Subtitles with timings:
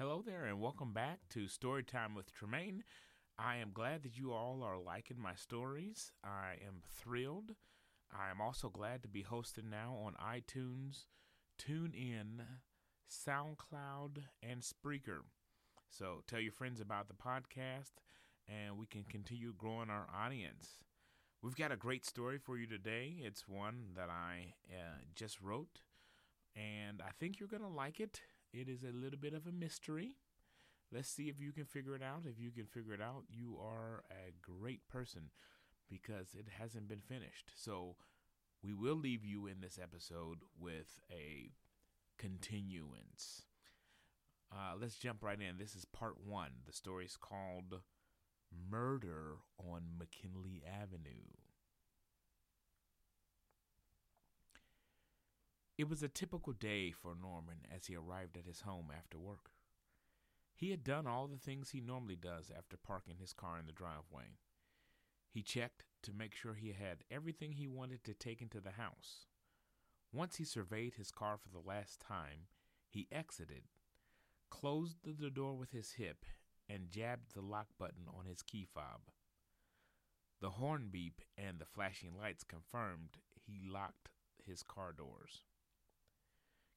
[0.00, 2.84] Hello there, and welcome back to Storytime with Tremaine.
[3.36, 6.12] I am glad that you all are liking my stories.
[6.22, 7.56] I am thrilled.
[8.16, 11.06] I am also glad to be hosted now on iTunes,
[11.60, 12.42] TuneIn,
[13.10, 15.22] SoundCloud, and Spreaker.
[15.90, 17.94] So tell your friends about the podcast,
[18.46, 20.78] and we can continue growing our audience.
[21.42, 23.16] We've got a great story for you today.
[23.18, 25.80] It's one that I uh, just wrote,
[26.54, 28.20] and I think you're going to like it.
[28.52, 30.16] It is a little bit of a mystery.
[30.92, 32.22] Let's see if you can figure it out.
[32.24, 35.30] If you can figure it out, you are a great person
[35.90, 37.52] because it hasn't been finished.
[37.54, 37.96] So
[38.62, 41.50] we will leave you in this episode with a
[42.18, 43.42] continuance.
[44.50, 45.58] Uh, let's jump right in.
[45.58, 46.50] This is part one.
[46.66, 47.82] The story is called
[48.70, 51.36] Murder on McKinley Avenue.
[55.78, 59.52] It was a typical day for Norman as he arrived at his home after work.
[60.52, 63.72] He had done all the things he normally does after parking his car in the
[63.72, 64.38] driveway.
[65.30, 69.26] He checked to make sure he had everything he wanted to take into the house.
[70.12, 72.48] Once he surveyed his car for the last time,
[72.88, 73.62] he exited,
[74.50, 76.24] closed the door with his hip,
[76.68, 79.02] and jabbed the lock button on his key fob.
[80.40, 84.08] The horn beep and the flashing lights confirmed he locked
[84.44, 85.44] his car doors.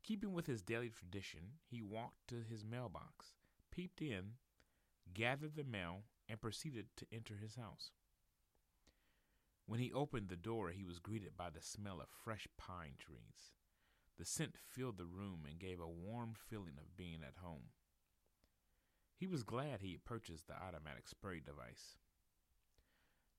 [0.04, 3.34] Keeping with his daily tradition, he walked to his mailbox,
[3.70, 4.34] peeped in,
[5.14, 7.92] gathered the mail, and proceeded to enter his house.
[9.66, 13.54] When he opened the door, he was greeted by the smell of fresh pine trees.
[14.18, 17.70] The scent filled the room and gave a warm feeling of being at home.
[19.16, 21.96] He was glad he had purchased the automatic spray device.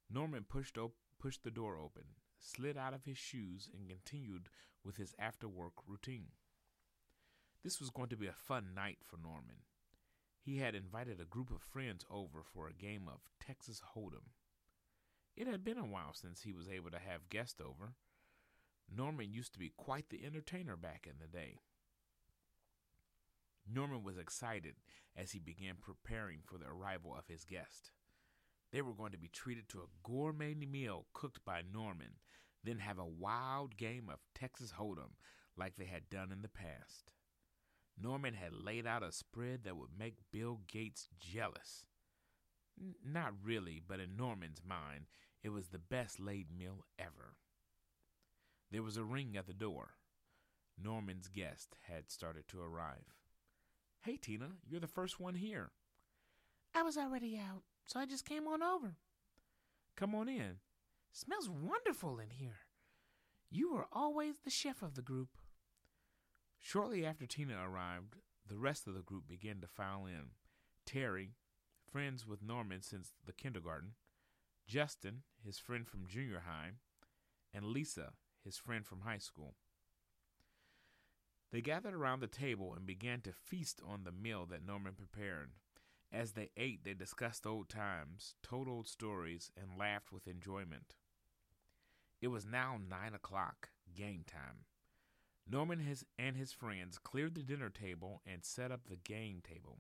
[0.09, 2.05] Norman pushed, op- pushed the door open,
[2.39, 4.49] slid out of his shoes, and continued
[4.85, 6.29] with his after work routine.
[7.65, 9.63] This was going to be a fun night for Norman.
[10.41, 14.33] He had invited a group of friends over for a game of Texas Hold'em.
[15.37, 17.95] It had been a while since he was able to have guests over.
[18.95, 21.61] Norman used to be quite the entertainer back in the day.
[23.73, 24.75] Norman was excited
[25.17, 27.93] as he began preparing for the arrival of his guest.
[28.73, 32.15] They were going to be treated to a gourmet meal cooked by Norman,
[32.65, 35.15] then have a wild game of Texas Hold'em
[35.57, 37.13] like they had done in the past.
[38.01, 41.85] Norman had laid out a spread that would make Bill Gates jealous.
[42.81, 45.07] N- not really, but in Norman's mind,
[45.43, 47.37] it was the best laid meal ever.
[48.71, 49.91] There was a ring at the door.
[50.83, 53.15] Norman's guest had started to arrive.
[54.01, 55.71] Hey, Tina, you're the first one here.
[56.75, 58.97] I was already out, so I just came on over.
[59.97, 60.57] Come on in.
[61.13, 62.61] Smells wonderful in here.
[63.51, 65.29] You were always the chef of the group.
[66.65, 68.15] Shortly after Tina arrived,
[68.47, 70.31] the rest of the group began to file in.
[70.87, 71.35] Terry,
[71.91, 73.95] friends with Norman since the kindergarten,
[74.65, 76.71] Justin, his friend from junior high,
[77.53, 78.13] and Lisa,
[78.45, 79.57] his friend from high school.
[81.51, 85.51] They gathered around the table and began to feast on the meal that Norman prepared.
[86.13, 90.95] As they ate, they discussed old times, told old stories, and laughed with enjoyment.
[92.21, 94.67] It was now nine o'clock, game time.
[95.49, 95.85] Norman
[96.19, 99.79] and his friends cleared the dinner table and set up the game table.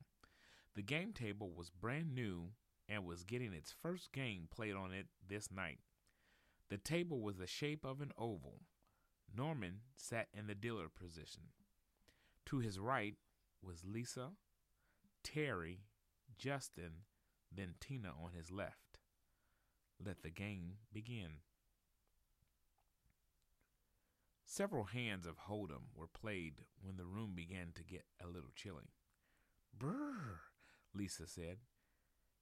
[0.74, 2.50] The game table was brand new
[2.88, 5.78] and was getting its first game played on it this night.
[6.68, 8.60] The table was the shape of an oval.
[9.34, 11.44] Norman sat in the dealer position.
[12.46, 13.14] To his right
[13.62, 14.30] was Lisa,
[15.22, 15.84] Terry,
[16.36, 17.04] Justin,
[17.54, 18.98] then Tina on his left.
[20.04, 21.40] Let the game begin.
[24.54, 28.92] Several hands of Hold'em were played when the room began to get a little chilly.
[29.72, 30.40] Brr,
[30.92, 31.60] Lisa said.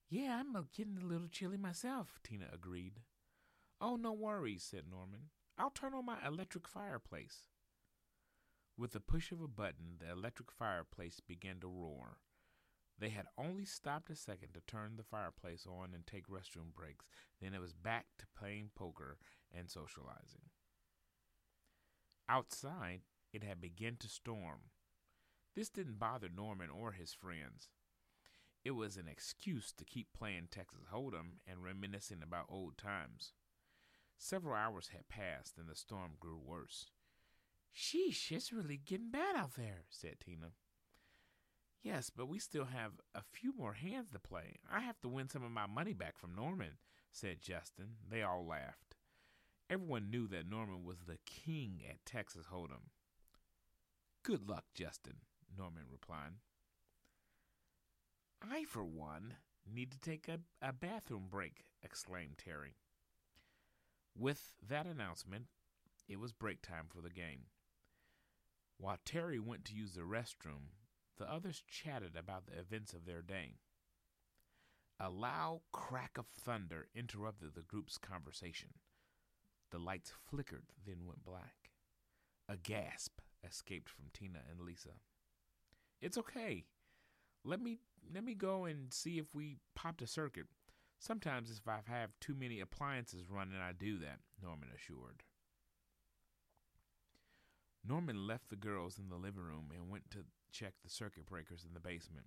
[0.08, 3.02] Yeah, I'm getting a little chilly myself, Tina agreed.
[3.80, 5.26] Oh, no worries, said Norman.
[5.56, 7.44] I'll turn on my electric fireplace.
[8.76, 12.16] With the push of a button, the electric fireplace began to roar.
[12.98, 17.08] They had only stopped a second to turn the fireplace on and take restroom breaks.
[17.40, 19.16] Then it was back to playing poker
[19.56, 20.50] and socializing.
[22.30, 23.00] Outside,
[23.32, 24.70] it had begun to storm.
[25.56, 27.70] This didn't bother Norman or his friends.
[28.64, 33.32] It was an excuse to keep playing Texas Hold'em and reminiscing about old times.
[34.16, 36.86] Several hours had passed and the storm grew worse.
[37.74, 40.52] Sheesh, it's really getting bad out there, said Tina.
[41.82, 44.60] Yes, but we still have a few more hands to play.
[44.70, 46.78] I have to win some of my money back from Norman,
[47.10, 47.96] said Justin.
[48.08, 48.89] They all laughed.
[49.70, 52.90] Everyone knew that Norman was the king at Texas Hold'em.
[54.24, 55.18] Good luck, Justin,
[55.56, 56.32] Norman replied.
[58.42, 59.34] I, for one,
[59.72, 62.74] need to take a, a bathroom break, exclaimed Terry.
[64.18, 65.44] With that announcement,
[66.08, 67.42] it was break time for the game.
[68.76, 70.72] While Terry went to use the restroom,
[71.16, 73.58] the others chatted about the events of their day.
[74.98, 78.70] A loud crack of thunder interrupted the group's conversation.
[79.70, 81.70] The lights flickered, then went black.
[82.48, 84.90] A gasp escaped from Tina and Lisa.
[86.00, 86.64] It's okay.
[87.44, 87.78] Let me
[88.12, 90.46] let me go and see if we popped a circuit.
[90.98, 95.22] Sometimes if I have too many appliances running, I do that, Norman assured.
[97.86, 101.64] Norman left the girls in the living room and went to check the circuit breakers
[101.66, 102.26] in the basement.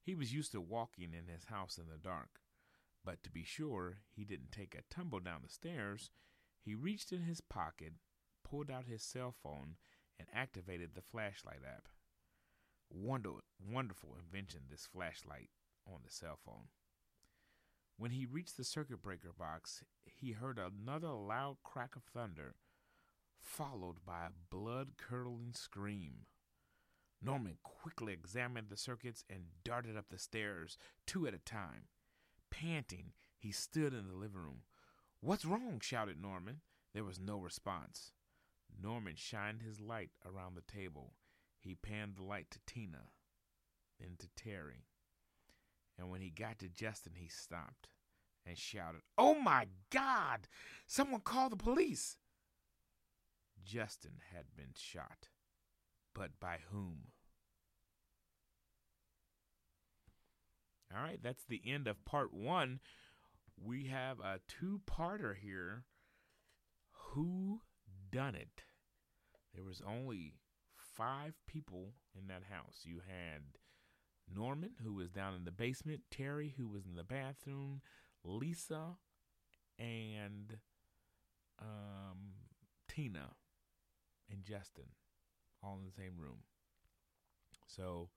[0.00, 2.40] He was used to walking in his house in the dark,
[3.04, 6.10] but to be sure he didn't take a tumble down the stairs,
[6.66, 7.92] he reached in his pocket,
[8.44, 9.76] pulled out his cell phone,
[10.18, 11.86] and activated the flashlight app.
[12.90, 13.30] Wonder,
[13.64, 15.50] wonderful invention, this flashlight
[15.86, 16.66] on the cell phone.
[17.96, 22.56] When he reached the circuit breaker box, he heard another loud crack of thunder,
[23.40, 26.26] followed by a blood curdling scream.
[27.22, 31.84] Norman quickly examined the circuits and darted up the stairs, two at a time.
[32.50, 34.62] Panting, he stood in the living room.
[35.20, 35.80] What's wrong?
[35.80, 36.60] shouted Norman.
[36.94, 38.12] There was no response.
[38.80, 41.14] Norman shined his light around the table.
[41.60, 43.10] He panned the light to Tina,
[43.98, 44.86] then to Terry.
[45.98, 47.88] And when he got to Justin, he stopped
[48.46, 50.48] and shouted, Oh my God!
[50.86, 52.16] Someone call the police!
[53.64, 55.28] Justin had been shot.
[56.14, 57.08] But by whom?
[60.94, 62.80] All right, that's the end of part one.
[63.62, 65.84] We have a two parter here.
[67.12, 67.60] Who
[68.10, 68.64] done it?
[69.54, 70.34] There was only
[70.76, 72.80] five people in that house.
[72.84, 73.42] You had
[74.32, 77.80] Norman, who was down in the basement, Terry, who was in the bathroom,
[78.24, 78.96] Lisa,
[79.78, 80.58] and
[81.60, 82.34] um,
[82.88, 83.30] Tina
[84.30, 84.86] and Justin,
[85.62, 86.40] all in the same room.
[87.66, 88.10] So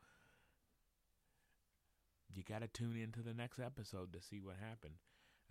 [2.33, 4.95] you got to tune into the next episode to see what happened.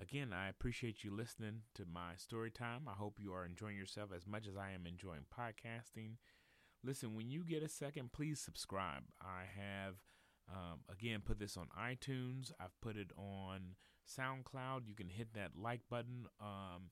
[0.00, 2.83] Again, I appreciate you listening to my story time.
[2.87, 6.19] I hope you are enjoying yourself as much as I am enjoying podcasting.
[6.85, 9.03] Listen, when you get a second, please subscribe.
[9.21, 9.97] I have,
[10.49, 12.53] um, again, put this on iTunes.
[12.61, 13.75] I've put it on
[14.09, 14.87] SoundCloud.
[14.87, 16.91] You can hit that like button um,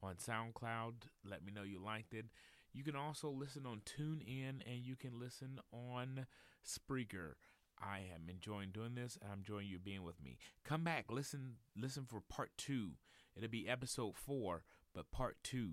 [0.00, 1.08] on SoundCloud.
[1.24, 2.26] Let me know you liked it.
[2.72, 6.26] You can also listen on TuneIn and you can listen on
[6.64, 7.32] Spreaker.
[7.80, 10.38] I am enjoying doing this and I'm enjoying you being with me.
[10.64, 12.92] Come back, listen listen for part 2.
[13.36, 14.62] It'll be episode 4,
[14.94, 15.72] but part 2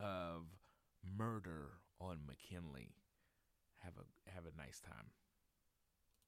[0.00, 0.46] of
[1.04, 2.94] Murder on McKinley.
[3.78, 5.10] Have a have a nice time.